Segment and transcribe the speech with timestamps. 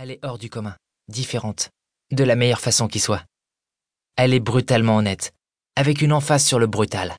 [0.00, 0.76] Elle est hors du commun,
[1.08, 1.70] différente,
[2.12, 3.24] de la meilleure façon qui soit.
[4.14, 5.34] Elle est brutalement honnête,
[5.74, 7.16] avec une emphase sur le brutal.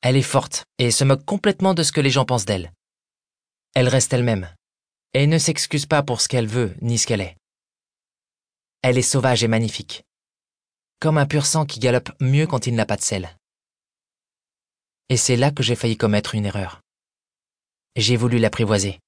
[0.00, 2.72] Elle est forte et se moque complètement de ce que les gens pensent d'elle.
[3.74, 4.54] Elle reste elle-même,
[5.12, 7.36] et ne s'excuse pas pour ce qu'elle veut ni ce qu'elle est.
[8.82, 10.04] Elle est sauvage et magnifique,
[11.00, 13.36] comme un pur sang qui galope mieux quand il n'a pas de sel.
[15.08, 16.80] Et c'est là que j'ai failli commettre une erreur.
[17.96, 19.00] J'ai voulu l'apprivoiser.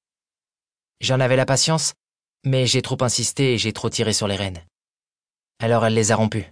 [1.01, 1.95] J'en avais la patience,
[2.45, 4.65] mais j'ai trop insisté et j'ai trop tiré sur les rênes.
[5.59, 6.51] Alors elle les a rompues.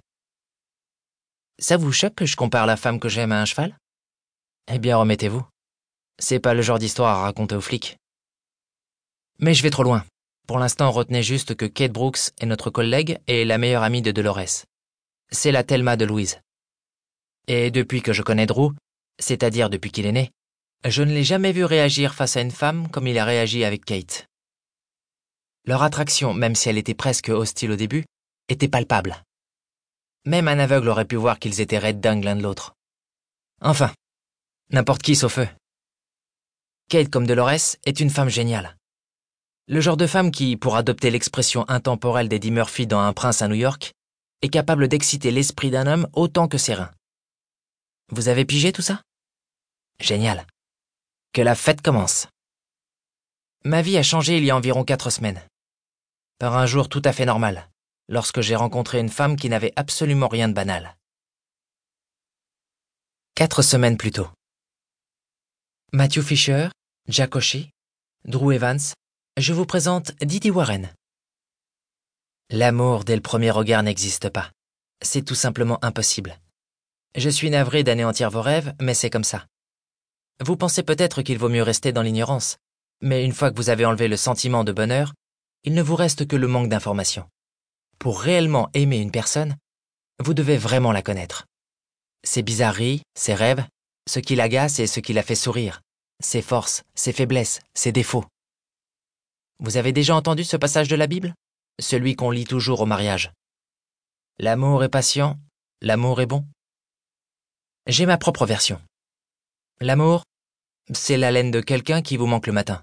[1.59, 3.77] Ça vous choque que je compare la femme que j'aime à un cheval?
[4.73, 5.45] Eh bien, remettez-vous.
[6.19, 7.97] C'est pas le genre d'histoire à raconter aux flics.
[9.39, 10.05] Mais je vais trop loin.
[10.47, 14.11] Pour l'instant, retenez juste que Kate Brooks est notre collègue et la meilleure amie de
[14.11, 14.65] Dolores.
[15.31, 16.41] C'est la Thelma de Louise.
[17.47, 18.73] Et depuis que je connais Drew,
[19.19, 20.31] c'est-à-dire depuis qu'il est né,
[20.85, 23.85] je ne l'ai jamais vu réagir face à une femme comme il a réagi avec
[23.85, 24.30] Kate.
[25.67, 28.05] Leur attraction, même si elle était presque hostile au début,
[28.49, 29.23] était palpable.
[30.25, 32.75] Même un aveugle aurait pu voir qu'ils étaient raides dingues l'un de l'autre.
[33.61, 33.93] Enfin,
[34.71, 35.49] n'importe qui sauf eux.
[36.89, 38.77] Kate comme Dolores est une femme géniale.
[39.69, 43.49] Le genre de femme qui, pour adopter l'expression intemporelle d'Eddie Murphy dans Un prince à
[43.49, 43.93] New York,
[44.43, 46.91] est capable d'exciter l'esprit d'un homme autant que ses reins.
[48.11, 49.03] Vous avez pigé tout ça?
[50.01, 50.47] Génial.
[51.33, 52.27] Que la fête commence.
[53.65, 55.43] Ma vie a changé il y a environ quatre semaines.
[56.39, 57.69] Par un jour tout à fait normal,
[58.09, 60.97] lorsque j'ai rencontré une femme qui n'avait absolument rien de banal.
[63.35, 64.29] Quatre semaines plus tôt.
[65.93, 66.69] Matthew Fisher,
[67.09, 67.71] Jack O'Shea,
[68.25, 68.81] Drew Evans,
[69.37, 70.95] je vous présente Didi Warren.
[72.49, 74.51] L'amour dès le premier regard n'existe pas.
[75.03, 76.39] C'est tout simplement impossible.
[77.15, 79.47] Je suis navré d'anéantir vos rêves, mais c'est comme ça.
[80.43, 82.57] Vous pensez peut-être qu'il vaut mieux rester dans l'ignorance,
[83.01, 85.15] mais une fois que vous avez enlevé le sentiment de bonheur,
[85.65, 87.29] il ne vous reste que le manque d'information.
[87.99, 89.57] Pour réellement aimer une personne,
[90.19, 91.47] vous devez vraiment la connaître.
[92.25, 93.67] Ses bizarreries, ses rêves,
[94.09, 95.81] ce qui l'agace et ce qui la fait sourire,
[96.23, 98.25] ses forces, ses faiblesses, ses défauts.
[99.59, 101.35] Vous avez déjà entendu ce passage de la Bible?
[101.81, 103.33] Celui qu'on lit toujours au mariage.
[104.39, 105.39] L'amour est patient,
[105.81, 106.47] l'amour est bon.
[107.87, 108.81] J'ai ma propre version.
[109.81, 110.25] L'amour,
[110.93, 112.83] c'est l'haleine de quelqu'un qui vous manque le matin.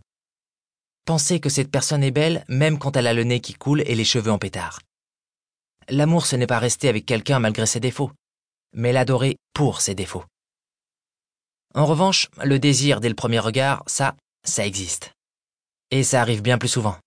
[1.07, 3.95] Pensez que cette personne est belle même quand elle a le nez qui coule et
[3.95, 4.81] les cheveux en pétard.
[5.87, 8.11] L'amour, ce n'est pas rester avec quelqu'un malgré ses défauts,
[8.73, 10.25] mais l'adorer pour ses défauts.
[11.73, 15.13] En revanche, le désir dès le premier regard, ça, ça existe.
[15.91, 16.97] Et ça arrive bien plus souvent.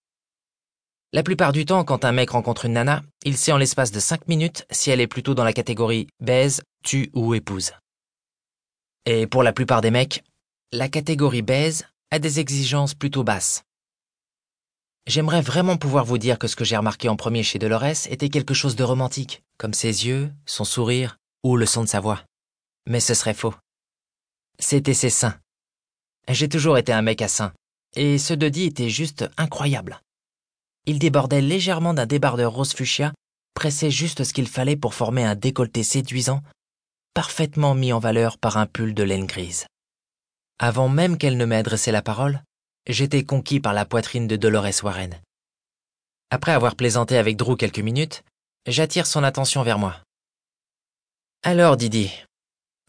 [1.13, 4.01] La plupart du temps, quand un mec rencontre une nana, il sait en l'espace de
[4.01, 7.73] 5 minutes si elle est plutôt dans la catégorie baise, tue ou épouse.
[9.05, 10.25] Et pour la plupart des mecs,
[10.73, 13.63] la catégorie baise a des exigences plutôt basses.
[15.07, 18.29] J'aimerais vraiment pouvoir vous dire que ce que j'ai remarqué en premier chez Dolores était
[18.29, 22.23] quelque chose de romantique, comme ses yeux, son sourire ou le son de sa voix.
[22.87, 23.55] Mais ce serait faux.
[24.59, 25.39] C'était ses seins.
[26.29, 27.53] J'ai toujours été un mec à seins,
[27.97, 30.01] et ce Dodi était juste incroyable.
[30.87, 33.13] Il débordait légèrement d'un débardeur rose fuchsia,
[33.55, 36.43] pressé juste ce qu'il fallait pour former un décolleté séduisant,
[37.15, 39.67] parfaitement mis en valeur par un pull de laine grise.
[40.59, 42.43] Avant même qu'elle ne m'ait adressé la parole,
[42.87, 45.21] j'étais conquis par la poitrine de Dolores Warren.
[46.31, 48.25] Après avoir plaisanté avec Drew quelques minutes,
[48.67, 50.03] j'attire son attention vers moi.
[51.43, 52.13] Alors, Didi,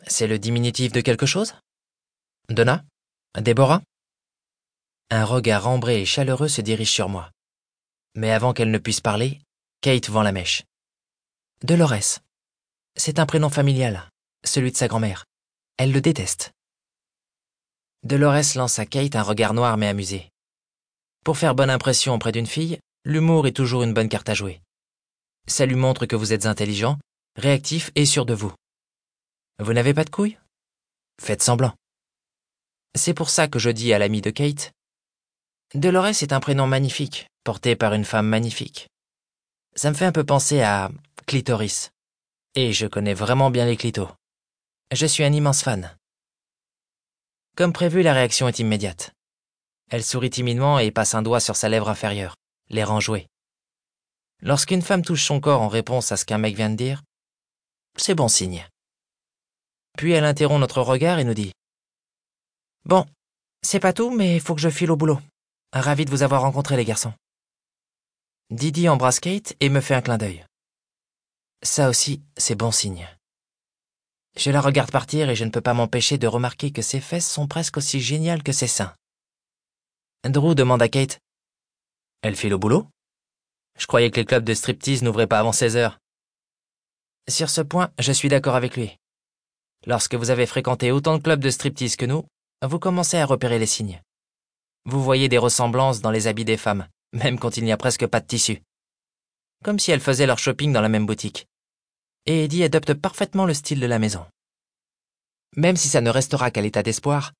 [0.08, 1.56] c'est le diminutif de quelque chose?
[2.50, 2.84] Donna?
[3.40, 3.82] Déborah?
[5.10, 7.32] Un regard ambré et chaleureux se dirige sur moi.
[8.16, 9.40] Mais avant qu'elle ne puisse parler,
[9.82, 10.64] Kate vend la mèche.
[11.64, 12.20] Dolores.
[12.98, 14.10] C'est un prénom familial,
[14.44, 15.26] celui de sa grand-mère.
[15.78, 16.52] Elle le déteste.
[18.04, 20.30] Dolores lance à Kate un regard noir mais amusé.
[21.24, 24.60] Pour faire bonne impression auprès d'une fille, l'humour est toujours une bonne carte à jouer.
[25.48, 26.98] Ça lui montre que vous êtes intelligent,
[27.36, 28.52] réactif et sûr de vous.
[29.60, 30.40] Vous n'avez pas de couilles?
[31.22, 31.76] Faites semblant.
[32.96, 34.72] C'est pour ça que je dis à l'ami de Kate
[35.76, 38.88] Dolores est un prénom magnifique, porté par une femme magnifique.
[39.76, 40.90] Ça me fait un peu penser à
[41.28, 41.92] clitoris.
[42.56, 44.10] Et je connais vraiment bien les clitos.
[44.92, 45.96] Je suis un immense fan.
[47.56, 49.12] Comme prévu, la réaction est immédiate.
[49.90, 52.36] Elle sourit timidement et passe un doigt sur sa lèvre inférieure,
[52.70, 53.28] l'air enjoué.
[54.42, 57.04] Lorsqu'une femme touche son corps en réponse à ce qu'un mec vient de dire,
[57.98, 58.68] c'est bon signe.
[59.98, 61.52] Puis elle interrompt notre regard et nous dit
[62.86, 63.06] Bon,
[63.62, 65.20] c'est pas tout, mais il faut que je file au boulot.
[65.74, 67.14] Ravi de vous avoir rencontré, les garçons.
[68.50, 70.46] Didi embrasse Kate et me fait un clin d'œil.
[71.64, 73.08] Ça aussi, c'est bon signe.
[74.38, 77.30] Je la regarde partir et je ne peux pas m'empêcher de remarquer que ses fesses
[77.30, 78.94] sont presque aussi géniales que ses seins.
[80.24, 81.20] Drew demande à Kate
[82.22, 82.88] Elle file au boulot?
[83.78, 86.00] Je croyais que les clubs de striptease n'ouvraient pas avant 16 heures.
[87.28, 88.98] Sur ce point, je suis d'accord avec lui.
[89.86, 92.26] Lorsque vous avez fréquenté autant de clubs de striptease que nous,
[92.64, 94.02] vous commencez à repérer les signes.
[94.86, 98.06] Vous voyez des ressemblances dans les habits des femmes, même quand il n'y a presque
[98.08, 98.62] pas de tissu.
[99.64, 101.48] Comme si elles faisaient leur shopping dans la même boutique.
[102.26, 104.26] Et Eddie adopte parfaitement le style de la maison.
[105.56, 107.34] Même si ça ne restera qu'à l'état d'espoir,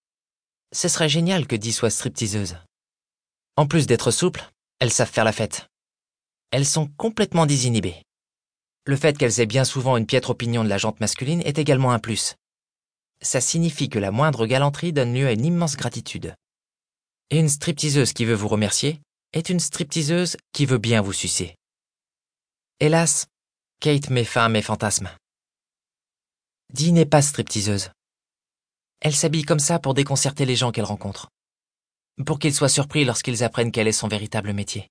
[0.74, 2.58] ce serait génial que Dee soit stripteaseuse.
[3.58, 4.50] En plus d'être souples,
[4.80, 5.68] elles savent faire la fête.
[6.52, 8.02] Elles sont complètement désinhibées.
[8.86, 11.92] Le fait qu'elles aient bien souvent une piètre opinion de la jante masculine est également
[11.92, 12.36] un plus.
[13.22, 16.36] Ça signifie que la moindre galanterie donne lieu à une immense gratitude.
[17.30, 19.00] Et une stripteaseuse qui veut vous remercier
[19.34, 21.56] est une stripteaseuse qui veut bien vous sucer.
[22.80, 23.28] Hélas,
[23.82, 25.10] Kate met fin à mes fantasmes.
[26.72, 27.90] Dee n'est pas stripteaseuse.
[29.00, 31.30] Elle s'habille comme ça pour déconcerter les gens qu'elle rencontre.
[32.24, 34.88] Pour qu'ils soient surpris lorsqu'ils apprennent quel est son véritable métier.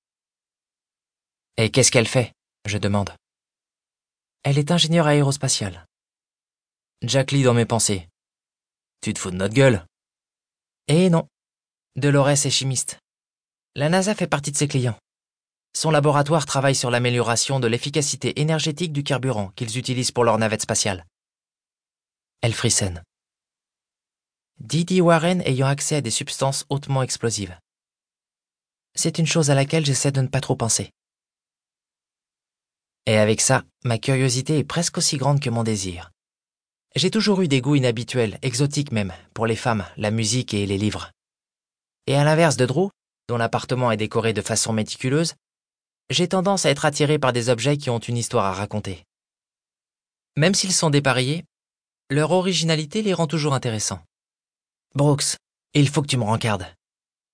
[1.56, 2.32] Et qu'est-ce qu'elle fait?
[2.66, 3.10] Je demande.
[4.42, 5.86] Elle est ingénieure aérospatiale.
[7.02, 8.08] Jack lit dans mes pensées.
[9.02, 9.86] Tu te fous de notre gueule
[10.88, 11.28] Eh non.
[11.94, 12.98] Dolores est chimiste.
[13.76, 14.98] La NASA fait partie de ses clients.
[15.72, 20.62] Son laboratoire travaille sur l'amélioration de l'efficacité énergétique du carburant qu'ils utilisent pour leur navette
[20.62, 21.06] spatiale.
[22.42, 23.02] Elle frissonne.
[24.58, 27.58] Didi Warren ayant accès à des substances hautement explosives.
[28.94, 30.90] C'est une chose à laquelle j'essaie de ne pas trop penser.
[33.06, 36.10] Et avec ça, ma curiosité est presque aussi grande que mon désir.
[36.96, 40.76] J'ai toujours eu des goûts inhabituels, exotiques même, pour les femmes, la musique et les
[40.76, 41.10] livres.
[42.06, 42.90] Et à l'inverse de Drew,
[43.28, 45.34] dont l'appartement est décoré de façon méticuleuse,
[46.10, 49.04] j'ai tendance à être attiré par des objets qui ont une histoire à raconter.
[50.36, 51.44] Même s'ils sont dépareillés,
[52.10, 54.04] leur originalité les rend toujours intéressants.
[54.94, 55.36] Brooks,
[55.72, 56.66] il faut que tu me rencardes.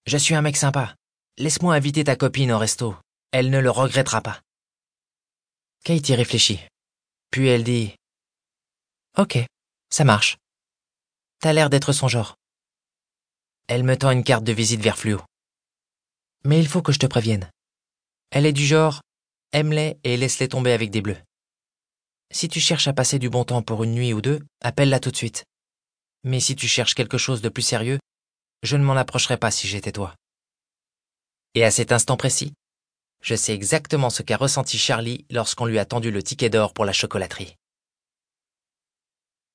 [0.07, 0.95] Je suis un mec sympa.
[1.39, 2.95] Laisse-moi inviter ta copine au resto.
[3.33, 4.43] Elle ne le regrettera pas.
[5.85, 6.61] Kate y réfléchit.
[7.31, 7.95] Puis elle dit
[9.17, 9.39] Ok,
[9.91, 10.37] ça marche.
[11.41, 12.37] T'as l'air d'être son genre.
[13.69, 15.21] Elle me tend une carte de visite vers fluo.
[16.45, 17.51] Mais il faut que je te prévienne.
[18.31, 19.01] Elle est du genre
[19.53, 21.19] aime-les et laisse-les tomber avec des bleus.
[22.31, 25.11] Si tu cherches à passer du bon temps pour une nuit ou deux, appelle-la tout
[25.11, 25.45] de suite.
[26.25, 27.99] Mais si tu cherches quelque chose de plus sérieux,
[28.63, 30.15] je ne m'en approcherai pas si j'étais toi.
[31.55, 32.53] Et à cet instant précis,
[33.23, 36.85] je sais exactement ce qu'a ressenti Charlie lorsqu'on lui a tendu le ticket d'or pour
[36.85, 37.57] la chocolaterie.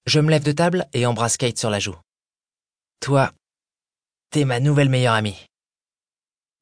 [0.07, 1.95] Je me lève de table et embrasse Kate sur la joue.
[3.01, 3.31] Toi,
[4.31, 5.45] t'es ma nouvelle meilleure amie.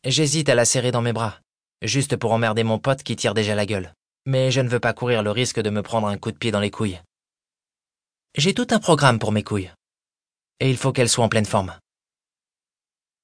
[0.04, 1.40] J'hésite à la serrer dans mes bras,
[1.82, 3.94] juste pour emmerder mon pote qui tire déjà la gueule.
[4.26, 6.52] Mais je ne veux pas courir le risque de me prendre un coup de pied
[6.52, 7.02] dans les couilles.
[8.36, 9.72] J'ai tout un programme pour mes couilles
[10.60, 11.78] et il faut qu'elle soit en pleine forme.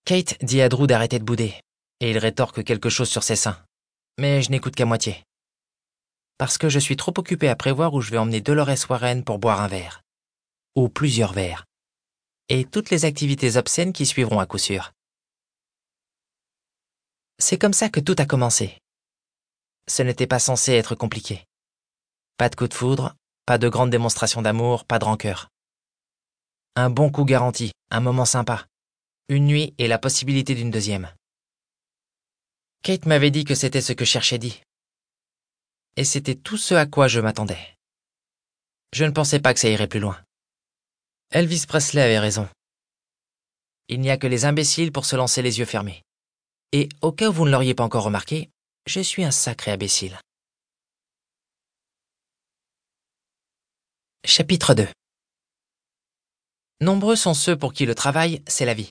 [0.06, 1.54] Kate dit à Drew d'arrêter de bouder,
[2.00, 3.62] et il rétorque quelque chose sur ses seins.
[4.18, 5.24] Mais je n'écoute qu'à moitié.
[6.38, 9.40] Parce que je suis trop occupé à prévoir où je vais emmener Dolores Warren pour
[9.40, 10.02] boire un verre.
[10.76, 11.66] Ou plusieurs verres.
[12.50, 14.92] Et toutes les activités obscènes qui suivront à coup sûr.
[17.38, 18.78] C'est comme ça que tout a commencé.
[19.88, 21.46] Ce n'était pas censé être compliqué.
[22.38, 23.16] Pas de coup de foudre,
[23.46, 25.50] pas de grande démonstration d'amour, pas de rancœur.
[26.76, 28.68] Un bon coup garanti, un moment sympa.
[29.28, 31.14] Une nuit et la possibilité d'une deuxième.
[32.84, 34.62] Kate m'avait dit que c'était ce que cherchait dit.
[35.98, 37.76] Et c'était tout ce à quoi je m'attendais.
[38.94, 40.22] Je ne pensais pas que ça irait plus loin.
[41.32, 42.48] Elvis Presley avait raison.
[43.88, 46.05] Il n'y a que les imbéciles pour se lancer les yeux fermés.
[46.78, 48.50] Et au cas où vous ne l'auriez pas encore remarqué,
[48.86, 50.20] je suis un sacré imbécile.
[54.26, 54.86] Chapitre 2
[56.82, 58.90] Nombreux sont ceux pour qui le travail, c'est la vie.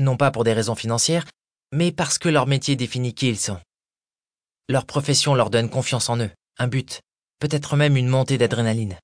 [0.00, 1.24] Non pas pour des raisons financières,
[1.70, 3.60] mais parce que leur métier définit qui ils sont.
[4.68, 7.00] Leur profession leur donne confiance en eux, un but,
[7.38, 8.98] peut-être même une montée d'adrénaline.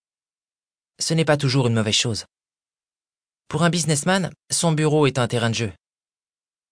[0.99, 2.25] Ce n'est pas toujours une mauvaise chose.
[3.47, 5.73] Pour un businessman, son bureau est un terrain de jeu.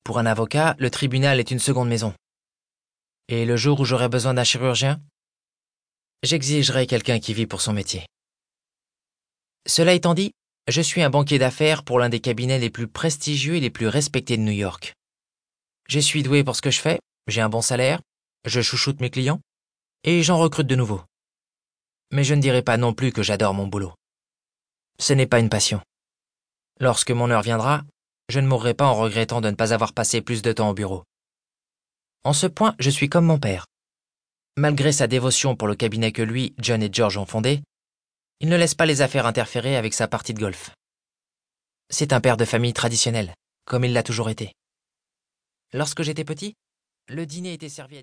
[0.06, 2.14] Pour un avocat, le tribunal est une seconde maison.
[3.26, 5.02] Et le jour où j'aurai besoin d'un chirurgien,
[6.22, 8.06] j'exigerai quelqu'un qui vit pour son métier.
[9.66, 10.30] Cela étant dit,
[10.68, 13.88] je suis un banquier d'affaires pour l'un des cabinets les plus prestigieux et les plus
[13.88, 14.94] respectés de New York.
[15.88, 18.00] Je suis doué pour ce que je fais, j'ai un bon salaire,
[18.44, 19.40] je chouchoute mes clients,
[20.04, 21.02] et j'en recrute de nouveaux.
[22.12, 23.92] Mais je ne dirai pas non plus que j'adore mon boulot.
[25.00, 25.80] Ce n'est pas une passion.
[26.78, 27.82] Lorsque mon heure viendra,
[28.28, 30.74] je ne mourrai pas en regrettant de ne pas avoir passé plus de temps au
[30.74, 31.04] bureau.
[32.24, 33.66] En ce point, je suis comme mon père.
[34.56, 37.62] Malgré sa dévotion pour le cabinet que lui, John et George ont fondé,
[38.40, 40.70] il ne laisse pas les affaires interférer avec sa partie de golf.
[41.88, 44.52] C'est un père de famille traditionnel, comme il l'a toujours été.
[45.72, 46.54] Lorsque j'étais petit,
[47.08, 48.02] le dîner était servi à